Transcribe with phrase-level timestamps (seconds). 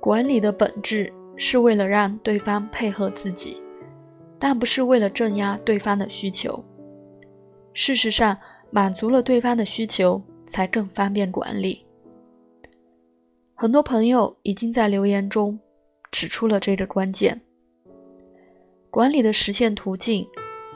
[0.00, 3.62] 管理的本质是为了让对方配合自己，
[4.38, 6.64] 但不是为了镇压对方的需求。
[7.72, 8.36] 事实上，
[8.70, 11.86] 满足了对方的需求，才更方便管理。
[13.54, 15.58] 很多朋友已经在留言中
[16.10, 17.40] 指出了这个关键。
[18.90, 20.26] 管理的实现途径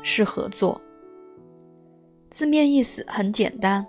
[0.02, 0.80] 是合作。
[2.30, 3.84] 字面意思很简单，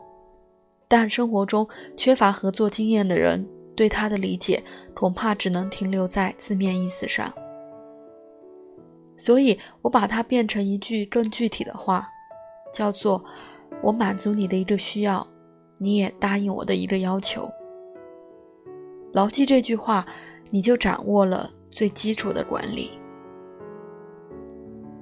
[0.87, 3.47] 但生活中缺乏合作经验的人。
[3.75, 4.63] 对他的理解
[4.95, 7.31] 恐怕只能停留在字面意思上，
[9.15, 12.09] 所以我把它变成一句更具体的话，
[12.73, 13.23] 叫做
[13.83, 15.27] “我满足你的一个需要，
[15.77, 17.47] 你也答应我的一个要求”。
[19.13, 20.03] 牢记这句话，
[20.49, 22.99] 你就掌握了最基础的管理。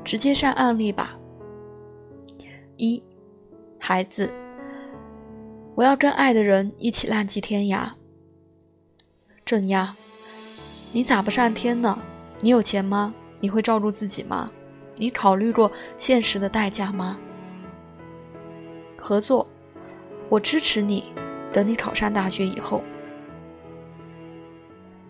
[0.04, 1.18] 直接上案例吧。
[2.76, 3.02] 一，
[3.80, 4.30] 孩子，
[5.76, 7.90] 我要跟爱的人一起浪迹天涯。
[9.46, 9.94] 镇压，
[10.94, 12.00] 你咋不上天呢？
[12.40, 13.14] 你有钱吗？
[13.42, 14.50] 你会照顾自己吗？
[14.96, 17.20] 你考虑过现实的代价吗？
[18.98, 19.46] 合作，
[20.30, 21.04] 我支持你。
[21.52, 22.84] 等你考上大学以后，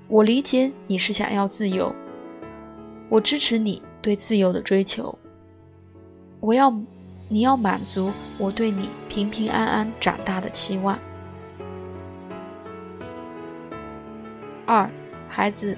[0.08, 1.95] 我理解你是想要自由，
[3.09, 5.17] 我支持你对自由的追求。
[6.39, 6.71] 我要，
[7.27, 10.99] 你要满足我对你平平安安长大的期望。
[14.65, 14.89] 二，
[15.27, 15.77] 孩子，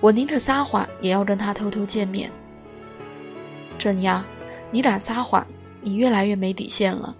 [0.00, 2.30] 我宁可撒谎，也要跟他偷偷见面。
[3.78, 4.24] 镇压，
[4.70, 5.46] 你敢撒谎，
[5.80, 7.14] 你越来越没底线了。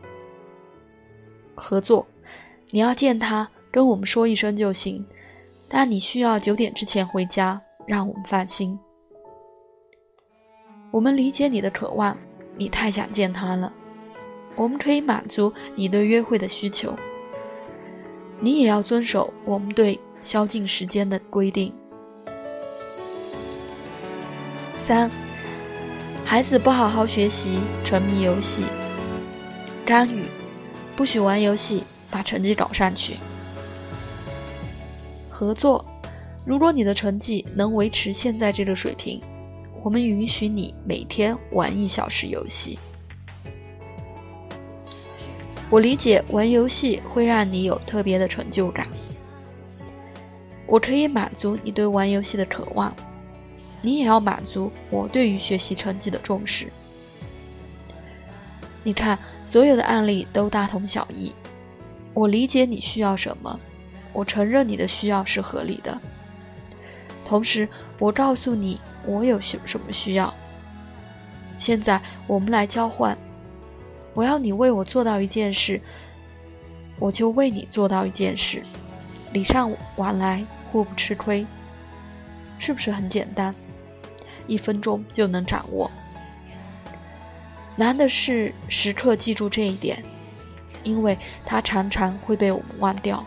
[1.54, 2.06] 合作，
[2.70, 5.04] 你要见他，跟我们说一声就行，
[5.68, 8.78] 但你需要九点之前回家，让我们放心。
[10.90, 12.16] 我们理解你的渴望，
[12.58, 13.72] 你太想见他了，
[14.54, 16.94] 我们可以满足你对约会的需求。
[18.40, 19.98] 你也要遵守我们对。
[20.20, 21.72] 宵禁时间的规定。
[24.76, 25.08] 三，
[26.24, 28.64] 孩子不好好学习，沉迷游戏，
[29.86, 30.24] 干预，
[30.96, 33.14] 不许玩游戏，把成绩搞上去。
[35.30, 35.84] 合作，
[36.44, 39.20] 如果你的成绩能维持现在这个水平，
[39.82, 42.78] 我们允许你每天玩一小时游戏。
[45.70, 48.86] 我理解玩游戏会让你有特别的成就感。
[50.66, 52.94] 我可以满足你对玩游戏的渴望，
[53.80, 56.66] 你也要满足我对于学习成绩的重视。
[58.82, 61.32] 你看，所有的案例都大同小异。
[62.14, 63.58] 我理解你需要什么，
[64.12, 65.98] 我承认你的需要是合理的。
[67.28, 67.68] 同时，
[67.98, 70.32] 我告诉你我有什什么需要。
[71.58, 73.16] 现在我们来交换，
[74.14, 75.78] 我要你为我做到一件事，
[76.98, 78.62] 我就为你做到一件事，
[79.32, 80.44] 礼尚往来。
[80.70, 81.46] 互不吃亏，
[82.58, 83.54] 是不是很简单？
[84.46, 85.90] 一分钟就能掌握。
[87.74, 90.04] 难的是时刻记住这一点，
[90.84, 93.24] 因为它常常会被我们忘掉。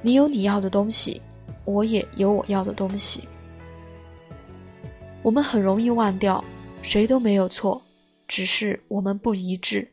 [0.00, 1.20] 你有你要的东西，
[1.64, 3.28] 我也有我要的东西。
[5.22, 6.44] 我们很容易忘掉，
[6.82, 7.80] 谁都没有错，
[8.26, 9.88] 只是我们不一致。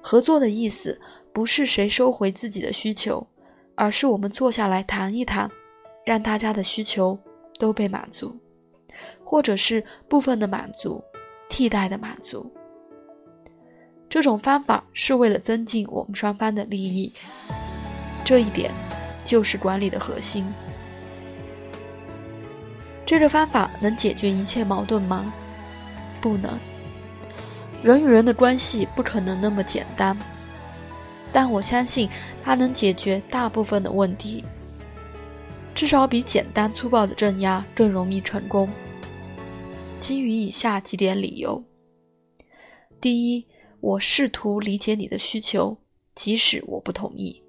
[0.00, 1.00] 合作的意思。
[1.32, 3.24] 不是谁收回自己的需求，
[3.76, 5.48] 而是我们坐下来谈一谈，
[6.04, 7.16] 让大家的需求
[7.56, 8.36] 都被满足，
[9.24, 11.00] 或者是部分的满足，
[11.48, 12.50] 替代的满足。
[14.08, 17.12] 这种方法是为了增进我们双方的利益，
[18.24, 18.72] 这一点
[19.30, 20.44] 就是管理的核心。
[23.06, 25.32] 这个方法能解决一切矛盾吗？
[26.20, 26.58] 不能。
[27.80, 30.18] 人与人的关系不可能那么简单。
[31.30, 32.10] 但我相信
[32.42, 34.44] 它能解决大部分的问题，
[35.76, 38.68] 至少比简单粗暴的镇压更容易成功。
[40.00, 41.62] 基于以下几点理由：
[43.00, 43.46] 第一，
[43.78, 45.78] 我试图理解你的需求，
[46.16, 47.40] 即使我不同意；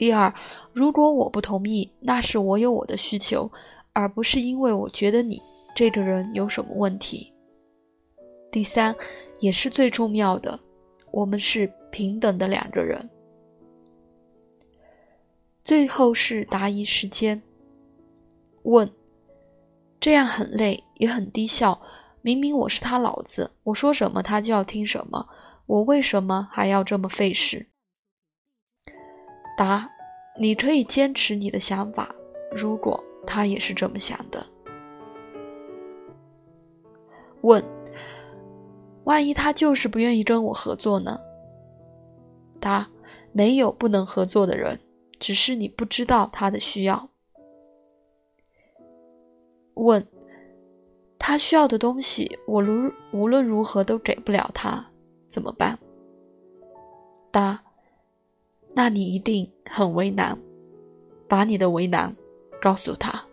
[0.00, 0.32] 第二，
[0.72, 3.52] 如果我不同意，那是我有我的需求，
[3.92, 5.38] 而不是因为我觉得你
[5.74, 7.30] 这个人有什么问题；
[8.50, 8.96] 第三，
[9.40, 10.58] 也是最重要的，
[11.10, 11.70] 我们是。
[11.92, 13.10] 平等的两个人。
[15.64, 17.42] 最后是答疑时间。
[18.62, 18.88] 问：
[19.98, 21.82] 这样很累，也很低效。
[22.22, 25.28] 明明我是他老子，我说什么他就要听什么，
[25.66, 27.66] 我为什么还要这么费事？
[29.60, 29.86] 答：
[30.38, 32.14] 你可以坚持你的想法，
[32.50, 34.42] 如果他也是这么想的。
[37.42, 37.62] 问：
[39.04, 41.20] 万一他就是不愿意跟我合作呢？
[42.58, 42.88] 答：
[43.32, 44.80] 没有不能合作的人，
[45.18, 47.10] 只是你不知道他的需要。
[49.74, 50.08] 问：
[51.18, 54.86] 他需要的东西，我如无论如何都给不了他，
[55.28, 55.78] 怎么办？
[57.30, 57.62] 答：
[58.72, 60.38] 那你一定很为难，
[61.28, 62.14] 把你的为难
[62.60, 63.29] 告诉他。